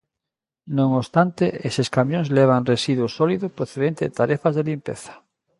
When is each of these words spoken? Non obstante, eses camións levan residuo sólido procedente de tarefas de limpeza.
Non 0.77 0.89
obstante, 1.01 1.45
eses 1.69 1.87
camións 1.97 2.27
levan 2.37 2.67
residuo 2.73 3.07
sólido 3.17 3.47
procedente 3.57 4.01
de 4.05 4.15
tarefas 4.19 4.53
de 4.57 4.63
limpeza. 4.71 5.13